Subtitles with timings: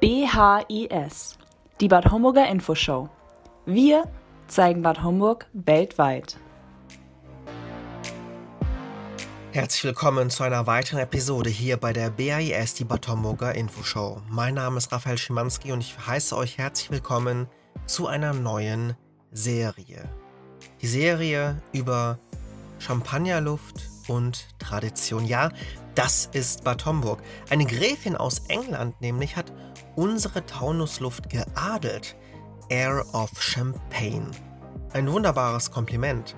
[0.00, 1.36] BHIS,
[1.78, 3.10] die Bad Homburger Infoshow.
[3.66, 4.10] Wir
[4.46, 6.38] zeigen Bad Homburg weltweit.
[9.52, 14.22] Herzlich willkommen zu einer weiteren Episode hier bei der BAIS, die Bad Homburger Infoshow.
[14.30, 17.46] Mein Name ist Raphael Schimanski und ich heiße euch herzlich willkommen
[17.84, 18.96] zu einer neuen
[19.32, 20.08] Serie.
[20.80, 22.18] Die Serie über
[22.78, 25.24] Champagnerluft und Tradition.
[25.24, 25.50] Ja,
[25.94, 27.22] das ist Bad Homburg.
[27.48, 29.52] Eine Gräfin aus England nämlich hat
[29.94, 32.16] unsere Taunusluft geadelt.
[32.68, 34.30] Air of Champagne.
[34.92, 36.36] Ein wunderbares Kompliment.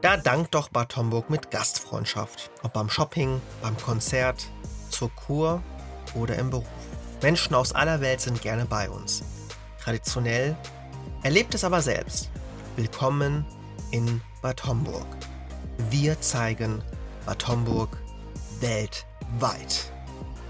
[0.00, 2.50] Da dankt doch Bad Homburg mit Gastfreundschaft.
[2.62, 4.48] Ob beim Shopping, beim Konzert,
[4.90, 5.62] zur Kur
[6.14, 6.66] oder im Beruf.
[7.22, 9.22] Menschen aus aller Welt sind gerne bei uns.
[9.80, 10.56] Traditionell,
[11.22, 12.30] erlebt es aber selbst.
[12.76, 13.44] Willkommen
[13.90, 15.06] in Bad Homburg.
[15.88, 16.82] Wir zeigen
[17.24, 17.96] Bad Homburg
[18.60, 19.90] weltweit.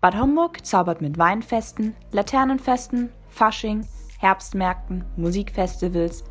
[0.00, 3.86] Bad Homburg zaubert mit Weinfesten, Laternenfesten, Fasching,
[4.18, 6.24] Herbstmärkten, Musikfestivals.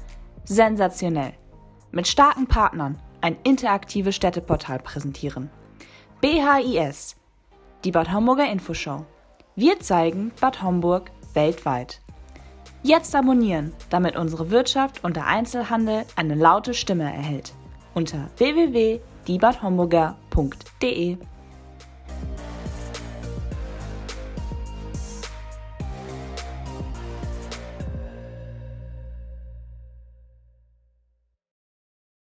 [0.46, 1.34] Sensationell.
[1.92, 5.52] Mit starken Partnern ein interaktives Städteportal präsentieren.
[6.22, 7.16] BHIS,
[7.84, 9.06] die Bad Homburger Infoshow.
[9.56, 12.02] Wir zeigen Bad Homburg weltweit.
[12.82, 17.54] Jetzt abonnieren, damit unsere Wirtschaft und der Einzelhandel eine laute Stimme erhält.
[17.94, 21.18] Unter www.diebadhomburger.de